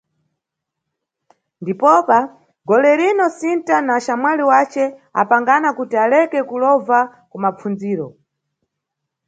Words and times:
Ndipopa, 1.61 2.19
golerino, 2.67 3.25
Sinta 3.37 3.75
na 3.85 3.93
axamwali 3.97 4.43
wace 4.51 4.83
apangana 5.21 5.69
kuti 5.77 5.95
aleke 6.03 6.39
kulova 6.49 6.99
ku 7.29 7.37
mapfundziro. 7.43 8.07